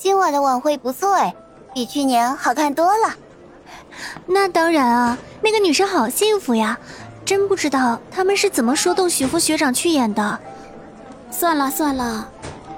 [0.00, 1.34] 今晚的晚会不错哎，
[1.74, 3.14] 比去年好看多了。
[4.24, 6.78] 那当然啊，那个女生好幸福呀，
[7.22, 10.40] 真不知道他们是怎么说动徐峰学长去演的。
[11.30, 12.26] 算了算了，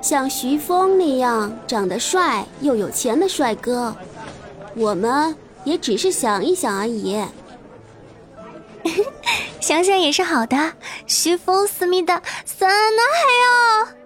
[0.01, 3.95] 像徐峰那样长得帅又有钱的帅哥，
[4.75, 5.33] 我们
[5.63, 7.25] 也只是想一想而已。
[9.61, 10.73] 想想也是好的，
[11.07, 14.02] 徐峰思密达，三那还有。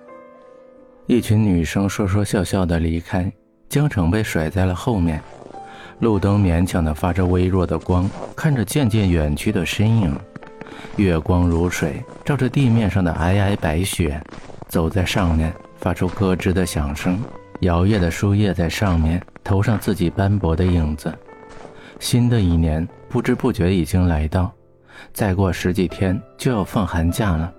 [1.06, 3.30] 一群女生说说笑笑的离开，
[3.68, 5.22] 江城被甩在了后面。
[6.00, 10.18] 路灯勉强的发着微弱的光，看着渐渐远去的身影。
[10.96, 14.20] 月光如水，照着地面上的皑皑白雪。
[14.68, 17.22] 走在上面，发出咯吱的响声。
[17.60, 21.14] 摇曳的树叶在上面投上自己斑驳的影子。
[22.00, 24.52] 新的一年不知不觉已经来到，
[25.12, 27.50] 再过十几天就要放寒假了。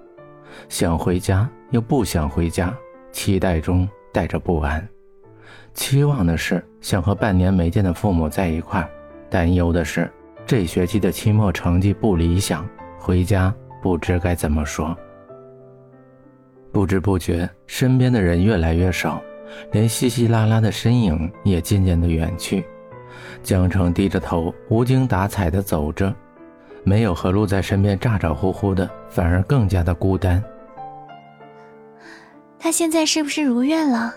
[0.68, 2.72] 想回家又不想回家，
[3.12, 4.88] 期待中带着不安。
[5.74, 8.90] 期望的是想和半年没见的父母在一块儿
[9.30, 10.12] 担忧的是
[10.46, 14.96] 这学期的期末成绩不理想，回家不知该怎么说。
[16.72, 19.21] 不知不觉，身边的人越来越少，
[19.71, 22.66] 连稀稀拉拉的身影也渐渐的远去。
[23.42, 26.14] 江城低着头，无精打采的走着，
[26.84, 30.44] 没有何璐在身边咋咋呼呼的，反而更加的孤单。
[32.68, 34.13] 他现在是不是如愿了？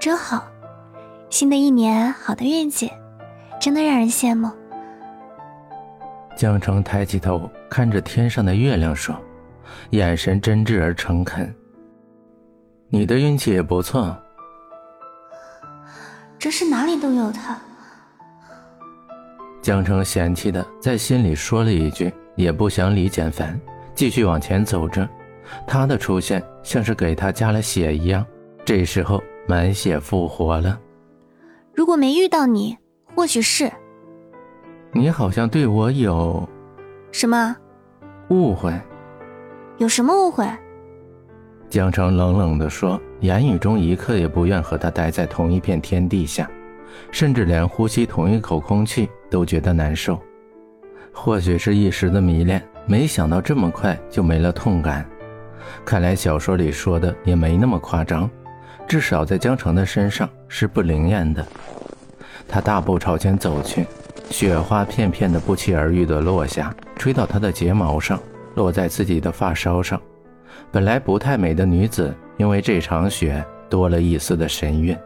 [0.00, 0.48] 真好，
[1.30, 2.90] 新的一年好的运气，
[3.60, 4.50] 真的让人羡慕。
[6.36, 9.16] 江城抬起头，看着天上的月亮说。
[9.90, 11.54] 眼神真挚而诚恳。
[12.88, 14.16] 你的运气也不错。
[16.36, 17.56] 这是哪里都有他。
[19.62, 23.56] 江城嫌弃的在心里说了一句，也不想理简凡，
[23.94, 25.08] 继续往前走着。
[25.66, 28.24] 他的出现像是给他加了血一样，
[28.64, 30.78] 这时候满血复活了。
[31.74, 32.76] 如果没遇到你，
[33.14, 33.70] 或许是。
[34.92, 36.48] 你好像对我有
[37.10, 37.56] 什么
[38.28, 38.72] 误会？
[39.78, 40.48] 有什么误会？
[41.68, 46.48] 江城冷冷地说，言语中一刻也不愿和他待在同一片天地下，
[47.10, 50.16] 甚至连呼吸同一口空气都觉得难受。
[51.12, 55.04] 或许是一时的迷恋，没想到这么快就没了痛感。
[55.84, 58.30] 看来小说里说的也没那么夸张，
[58.86, 61.46] 至少在江城的身上是不灵验的。
[62.48, 63.86] 他大步朝前走去，
[64.30, 68.20] 雪花片片的不期而遇的落下，吹到他的睫毛上。
[68.54, 70.00] 落在自己的发梢上，
[70.70, 74.96] 本来不太美的女子，因为这场雪多了一丝的神韵。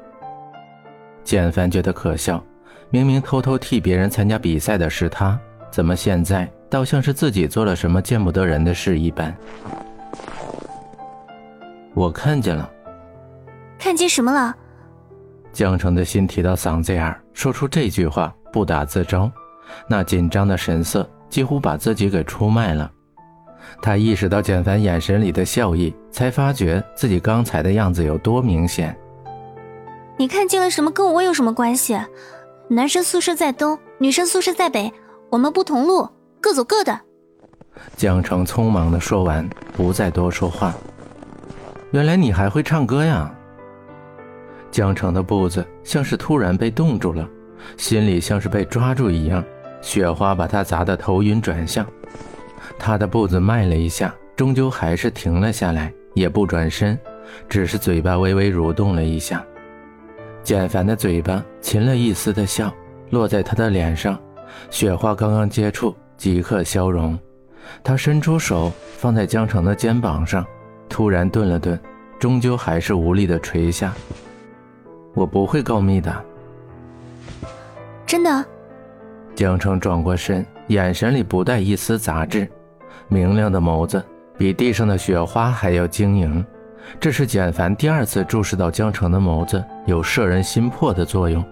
[1.25, 2.45] 简凡觉得可笑，
[2.91, 5.41] 明明偷偷替别人参加比赛的是他，
[5.71, 9.35] 怎么现在倒像是自己做了什么见不得人的事一般？
[11.99, 12.71] 我看见了，
[13.77, 14.55] 看见什么了？
[15.53, 19.29] 江城的心提到嗓子眼说出这句话不打自招，
[19.89, 22.89] 那紧张的神色几乎把自己给出卖了。
[23.83, 28.97] 他意识到简凡眼神里的笑意，才发觉自己刚才的样子有多明显。
[30.17, 30.93] 你看见了什么？
[30.93, 31.99] 跟我有什么关系？
[32.69, 34.93] 男生宿舍在东，女生宿舍在北，
[35.31, 36.09] 我们不同路，
[36.41, 36.97] 各走各的。
[37.97, 40.73] 江城匆忙的说完，不再多说话。
[41.91, 43.35] 原来你还会唱歌呀！
[44.71, 47.27] 江城的步子像是突然被冻住了，
[47.79, 49.43] 心里像是被抓住一样，
[49.81, 51.87] 雪花把他砸得头晕转向。
[52.79, 56.99] 他的步子迈了一下，终究还是停了下来，也不转身，
[57.49, 59.43] 只是嘴巴微微蠕动了一下。
[60.43, 62.71] 简凡的嘴巴噙了一丝的笑，
[63.11, 64.19] 落在他的脸上。
[64.71, 67.19] 雪花刚刚接触，即刻消融。
[67.83, 70.45] 他伸出手放在江城的肩膀上，
[70.89, 71.79] 突然顿了顿，
[72.19, 73.93] 终究还是无力的垂下。
[75.15, 76.25] 我不会告密的，
[78.07, 78.45] 真的。
[79.35, 82.49] 江城转过身，眼神里不带一丝杂质。
[83.09, 84.05] 明亮的眸子
[84.37, 86.45] 比地上的雪花还要晶莹，
[87.01, 91.45] 这是简凡第二次注视到江城的眸子，有摄人心魄的作用。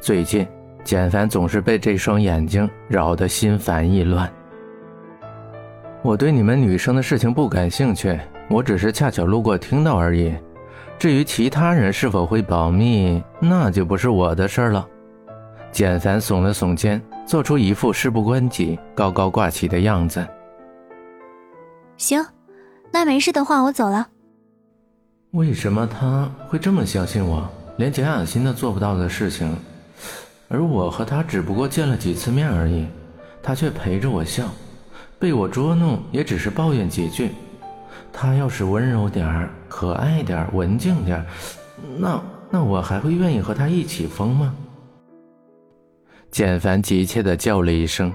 [0.00, 0.46] 最近，
[0.82, 4.30] 简凡总是被这双眼睛扰得心烦意乱。
[6.02, 8.18] 我对你们女生的事情不感兴趣，
[8.50, 10.34] 我只是恰巧路过听到而已。
[10.98, 14.86] 至于其他人是否会保密，那就不是我的事了。
[15.72, 20.26] 简凡耸了耸肩，做出一副事不关己、高高挂起的样子。
[21.96, 22.22] 行，
[22.90, 24.08] 那没事的话，我走了。
[25.30, 27.48] 为什么他会这么相信我？
[27.76, 29.56] 连蒋雅欣都做不到的事情，
[30.48, 32.86] 而我和他只不过见了几次面而已，
[33.42, 34.44] 他却陪着我笑，
[35.18, 37.30] 被我捉弄也只是抱怨几句。
[38.12, 41.26] 他要是温柔点儿、可爱点儿、文静点儿，
[41.98, 44.54] 那那我还会愿意和他一起疯吗？
[46.30, 48.12] 简凡急切的叫了一声：“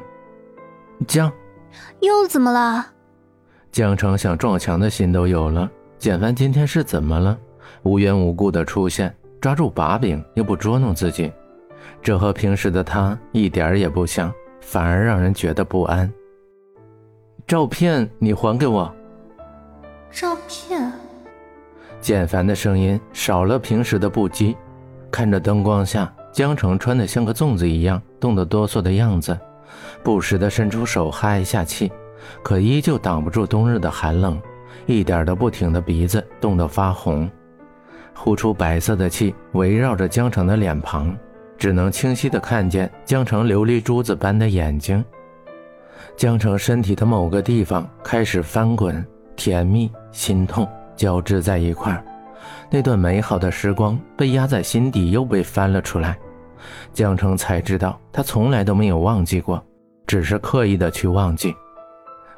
[1.07, 1.31] 江！”
[2.01, 2.85] 又怎么了？
[3.71, 5.69] 江城想撞墙的心都有了。
[5.97, 7.37] 简凡今天是怎么了？
[7.83, 11.31] 无缘无故的出现，抓住把柄又不捉弄自己，
[12.01, 16.11] 这和平时的他一点也不像，反而让人觉得不安。
[17.45, 18.93] 照片你还给我。
[20.11, 20.91] 照片。
[22.01, 24.55] 简凡的声音少了平时的不羁，
[25.09, 29.37] 看着灯光下江城穿得像个粽子一样冻得哆嗦的样子，
[30.03, 31.91] 不时的伸出手哈一下气，
[32.43, 34.39] 可依旧挡不住冬日的寒冷，
[34.85, 37.29] 一点都不挺的鼻子冻得发红，
[38.13, 41.15] 呼出白色的气围绕着江城的脸庞，
[41.57, 45.03] 只能清晰的看见江城琉璃珠子般的眼睛。
[46.15, 49.05] 江城身体的某个地方开始翻滚，
[49.45, 50.67] 甜蜜、心痛。
[50.95, 52.03] 交织在一块儿，
[52.71, 56.17] 那段美好的时光被压在心底，又被翻了出来。
[56.93, 59.63] 江城才知道，他从来都没有忘记过，
[60.07, 61.53] 只是刻意的去忘记。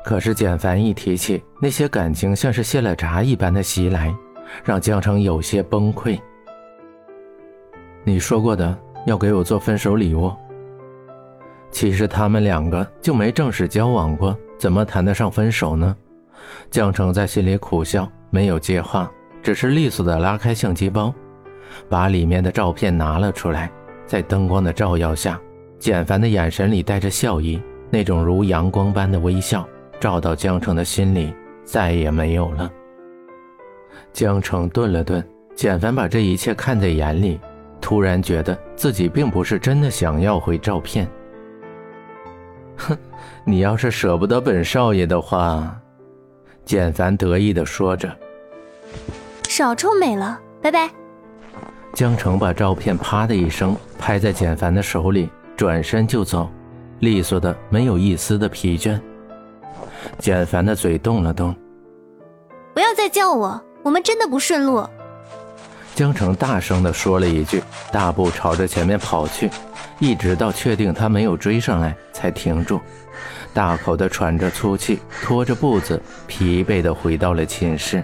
[0.04, 4.13] 可是简凡一提起那些感情，像是泄了闸一般的袭来，
[4.65, 6.19] 让江城有些崩溃。
[8.04, 10.30] 你说过的要给我做分手礼物。
[11.71, 15.95] 其实他们两个就没正式交往过，怎么谈得上分手呢？
[16.69, 18.09] 江城在心里苦笑。
[18.29, 19.09] 没有接话，
[19.41, 21.15] 只是利索地拉开相机包，
[21.87, 23.71] 把里面的照片拿了出来。
[24.05, 25.39] 在灯光的照耀下，
[25.79, 29.65] 简凡的眼神里带着笑意，那种如阳光般的微笑，
[29.97, 32.69] 照到江城的心里，再也没有了。
[34.11, 35.25] 江城顿了顿，
[35.55, 37.39] 简凡把这一切看在眼里，
[37.79, 41.07] 突然觉得自己并不是真的想要回照片。
[42.75, 42.97] 哼，
[43.45, 45.79] 你要是舍不得本少爷的话。
[46.67, 48.13] 简凡得意地说着
[49.47, 50.89] ：“少臭美了，拜拜。”
[51.95, 56.49] 江城把照片啪的一声拍在简凡的手里，转身就走，
[56.99, 58.99] 利索的没有一丝的疲倦。
[60.19, 61.55] 简凡的嘴动了动
[62.75, 64.85] ：“不要再叫我，我们真的不顺路。”
[65.97, 67.59] 江城大声地说了一句，
[67.91, 69.49] 大步朝着前面跑去，
[69.97, 72.79] 一直到确定他没有追上来，才停住。
[73.51, 78.03] 大口的喘着粗气，拖着步子，疲惫的回到了寝室。